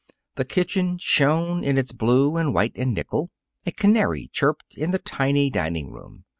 [0.33, 3.29] The kitchen shone in its blue and white and nickel.
[3.67, 6.25] A canary chirped in the tiny dining room.